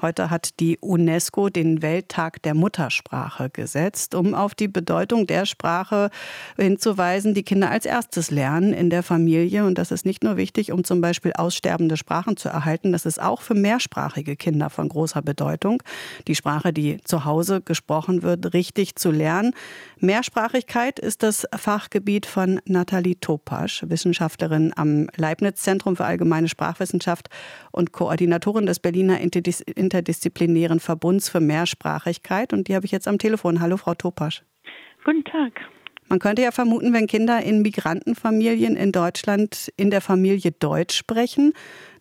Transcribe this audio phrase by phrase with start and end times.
[0.00, 6.10] Heute hat die UNESCO den Welttag der Muttersprache gesetzt, um auf die Bedeutung der Sprache
[6.56, 9.64] hinzuweisen, die Kinder als erstes lernen in der Familie.
[9.64, 13.20] Und das ist nicht nur wichtig, um zum Beispiel aussterbende Sprachen zu erhalten, das ist
[13.20, 15.82] auch für mehrsprachige Kinder von großer Bedeutung,
[16.28, 19.52] die Sprache, die zu Hause gesprochen wird, richtig zu lernen.
[19.98, 27.30] Mehrsprachigkeit ist das Fachgebiet von Nathalie Topasch, Wissenschaftlerin am Leibniz Zentrum für allgemeine Sprachwissenschaft
[27.72, 32.52] und Koordinatorin des Berliner Interdis interdisziplinären Verbunds für Mehrsprachigkeit.
[32.52, 33.60] Und die habe ich jetzt am Telefon.
[33.60, 34.42] Hallo, Frau Topasch.
[35.04, 35.52] Guten Tag.
[36.08, 41.52] Man könnte ja vermuten, wenn Kinder in Migrantenfamilien in Deutschland in der Familie Deutsch sprechen,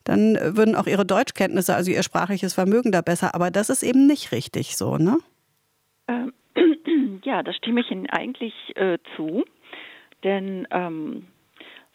[0.04, 3.36] dann würden auch ihre Deutschkenntnisse, also ihr sprachliches Vermögen da besser.
[3.36, 5.18] Aber das ist eben nicht richtig so, ne?
[6.08, 6.34] Ähm,
[7.24, 9.44] ja, da stimme ich Ihnen eigentlich äh, zu.
[10.24, 11.28] Denn ähm,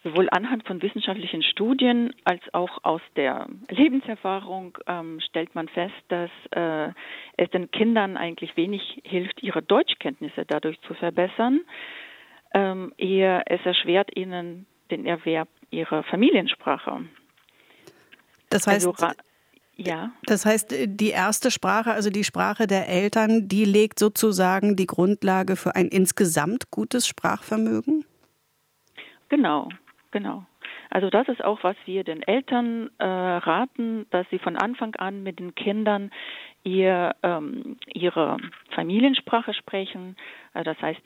[0.05, 6.31] sowohl anhand von wissenschaftlichen Studien als auch aus der Lebenserfahrung ähm, stellt man fest, dass
[6.51, 6.93] äh,
[7.37, 11.61] es den Kindern eigentlich wenig hilft, ihre Deutschkenntnisse dadurch zu verbessern.
[12.55, 17.05] Ähm, eher es erschwert ihnen den Erwerb ihrer Familiensprache.
[18.51, 19.15] Das heißt, also,
[19.77, 20.11] ja.
[20.27, 25.57] Das heißt, die erste Sprache, also die Sprache der Eltern, die legt sozusagen die Grundlage
[25.57, 28.05] für ein insgesamt gutes Sprachvermögen?
[29.31, 29.71] Genau,
[30.13, 30.45] Genau.
[30.91, 35.23] Also das ist auch, was wir den Eltern äh, raten, dass sie von Anfang an
[35.23, 36.11] mit den Kindern
[36.65, 38.37] ihr, ähm, ihre
[38.75, 40.17] Familiensprache sprechen.
[40.53, 41.01] Also das heißt,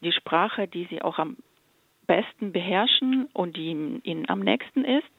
[0.00, 1.36] die Sprache, die sie auch am
[2.06, 5.12] besten beherrschen und die ihnen am nächsten ist.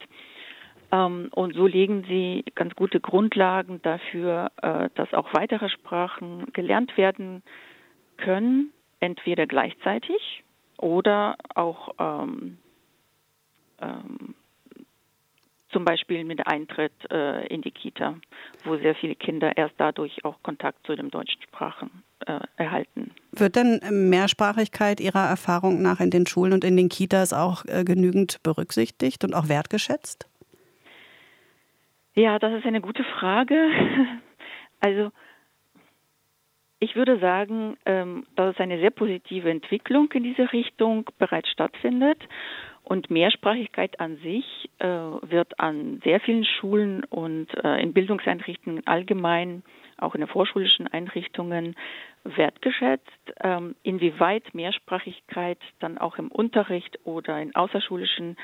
[0.90, 6.96] Ähm, und so legen sie ganz gute Grundlagen dafür, äh, dass auch weitere Sprachen gelernt
[6.96, 7.42] werden
[8.16, 10.44] können, entweder gleichzeitig
[10.78, 12.58] oder auch ähm,
[13.84, 14.34] ähm,
[15.74, 18.14] zum Beispiel mit Eintritt äh, in die Kita,
[18.64, 21.90] wo sehr viele Kinder erst dadurch auch Kontakt zu den deutschen Sprachen
[22.26, 23.10] äh, erhalten.
[23.32, 27.82] Wird denn Mehrsprachigkeit Ihrer Erfahrung nach in den Schulen und in den Kitas auch äh,
[27.84, 30.28] genügend berücksichtigt und auch wertgeschätzt?
[32.14, 33.54] Ja, das ist eine gute Frage.
[34.80, 35.12] Also
[36.78, 42.18] ich würde sagen, ähm, dass es eine sehr positive Entwicklung in diese Richtung bereits stattfindet.
[42.84, 44.44] Und Mehrsprachigkeit an sich
[44.78, 49.62] äh, wird an sehr vielen Schulen und äh, in Bildungseinrichtungen allgemein,
[49.96, 51.76] auch in den vorschulischen Einrichtungen,
[52.24, 53.10] wertgeschätzt.
[53.42, 58.36] Ähm, inwieweit Mehrsprachigkeit dann auch im Unterricht oder in außerschulischen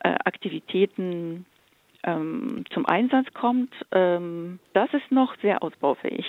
[0.00, 1.46] äh, Aktivitäten
[2.04, 6.24] ähm, zum Einsatz kommt, ähm, das ist noch sehr ausbaufähig.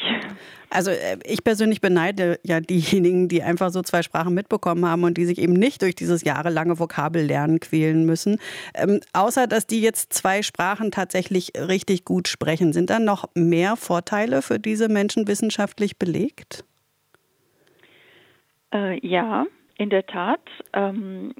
[0.69, 5.17] Also äh, ich persönlich beneide ja diejenigen, die einfach so zwei Sprachen mitbekommen haben und
[5.17, 8.37] die sich eben nicht durch dieses jahrelange Vokabellernen quälen müssen.
[8.73, 13.75] Ähm, außer dass die jetzt zwei Sprachen tatsächlich richtig gut sprechen, sind dann noch mehr
[13.75, 16.63] Vorteile für diese Menschen wissenschaftlich belegt?
[18.73, 19.45] Äh, ja,
[19.77, 20.41] in der Tat.
[20.73, 21.33] Ähm,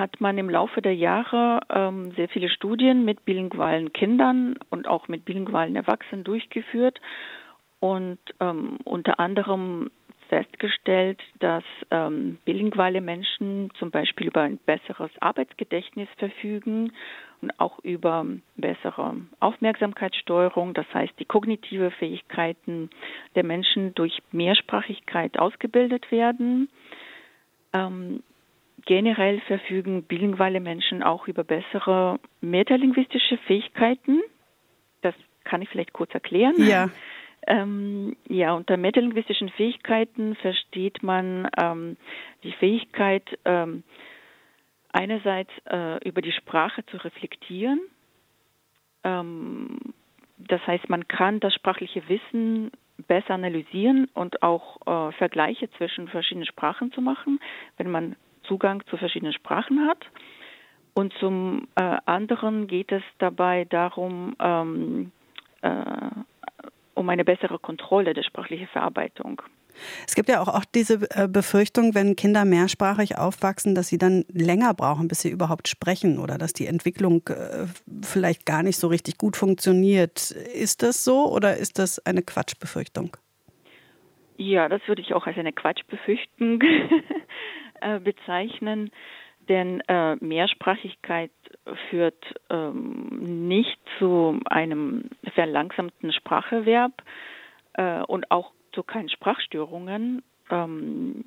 [0.00, 5.06] hat man im Laufe der Jahre ähm, sehr viele Studien mit bilingualen Kindern und auch
[5.06, 7.00] mit bilingualen Erwachsenen durchgeführt
[7.78, 9.90] und ähm, unter anderem
[10.28, 16.92] festgestellt, dass ähm, bilinguale Menschen zum Beispiel über ein besseres Arbeitsgedächtnis verfügen
[17.42, 18.24] und auch über
[18.56, 22.90] bessere Aufmerksamkeitssteuerung, das heißt die kognitive Fähigkeiten
[23.34, 26.68] der Menschen durch Mehrsprachigkeit ausgebildet werden.
[27.72, 28.22] Ähm,
[28.86, 34.20] generell verfügen bilinguale Menschen auch über bessere metalinguistische Fähigkeiten.
[35.02, 35.14] Das
[35.44, 36.54] kann ich vielleicht kurz erklären.
[36.58, 36.90] Ja.
[37.46, 41.96] Ähm, ja, unter metalinguistischen Fähigkeiten versteht man ähm,
[42.42, 43.82] die Fähigkeit, ähm,
[44.92, 47.80] einerseits äh, über die Sprache zu reflektieren.
[49.04, 49.78] Ähm,
[50.36, 52.70] das heißt, man kann das sprachliche Wissen
[53.06, 57.40] besser analysieren und auch äh, Vergleiche zwischen verschiedenen Sprachen zu machen,
[57.76, 58.16] wenn man
[58.50, 60.04] Zugang zu verschiedenen Sprachen hat.
[60.92, 65.12] Und zum äh, anderen geht es dabei darum, ähm,
[65.62, 66.10] äh,
[66.94, 69.40] um eine bessere Kontrolle der sprachlichen Verarbeitung.
[70.06, 74.24] Es gibt ja auch, auch diese äh, Befürchtung, wenn Kinder mehrsprachig aufwachsen, dass sie dann
[74.32, 77.66] länger brauchen, bis sie überhaupt sprechen oder dass die Entwicklung äh,
[78.02, 80.32] vielleicht gar nicht so richtig gut funktioniert.
[80.32, 83.16] Ist das so oder ist das eine Quatschbefürchtung?
[84.36, 86.60] Ja, das würde ich auch als eine Quatschbefürchtung
[87.80, 88.90] äh, bezeichnen,
[89.48, 91.30] denn äh, Mehrsprachigkeit
[91.88, 96.92] führt ähm, nicht zu einem verlangsamten Spracherwerb
[97.74, 100.22] äh, und auch zu keinen Sprachstörungen.
[100.50, 101.24] Ähm,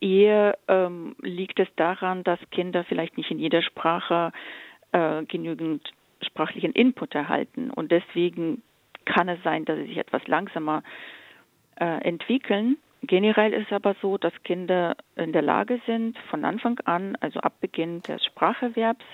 [0.00, 4.32] eher ähm, liegt es daran, dass Kinder vielleicht nicht in jeder Sprache
[4.92, 5.92] äh, genügend
[6.22, 8.62] sprachlichen Input erhalten und deswegen
[9.04, 10.82] kann es sein, dass sie sich etwas langsamer
[11.76, 12.76] äh, entwickeln.
[13.06, 17.54] Generell ist aber so, dass Kinder in der Lage sind, von Anfang an, also ab
[17.60, 19.04] Beginn des Spracherwerbs,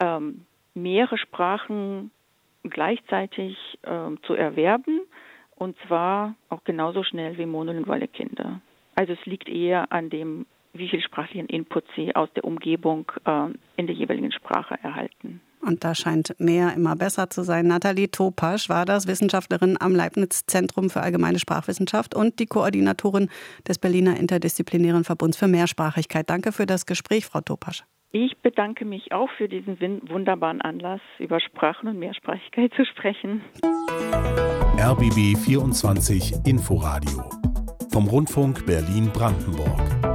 [0.00, 2.10] ähm, mehrere Sprachen
[2.64, 5.00] gleichzeitig ähm, zu erwerben
[5.56, 8.60] und zwar auch genauso schnell wie monolinguale Kinder.
[8.94, 13.48] Also es liegt eher an dem, wie viel sprachlichen Input sie aus der Umgebung äh,
[13.76, 15.40] in der jeweiligen Sprache erhalten.
[15.66, 17.66] Und da scheint mehr immer besser zu sein.
[17.66, 23.28] Nathalie Topasch war das, Wissenschaftlerin am Leibniz Zentrum für allgemeine Sprachwissenschaft und die Koordinatorin
[23.66, 26.28] des Berliner Interdisziplinären Verbunds für Mehrsprachigkeit.
[26.28, 27.84] Danke für das Gespräch, Frau Topasch.
[28.12, 29.76] Ich bedanke mich auch für diesen
[30.08, 33.42] wunderbaren Anlass, über Sprachen und Mehrsprachigkeit zu sprechen.
[34.78, 37.28] RBB 24 Inforadio
[37.90, 40.13] vom Rundfunk Berlin-Brandenburg.